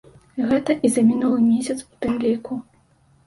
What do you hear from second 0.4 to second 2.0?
Гэта і за мінулы месяц у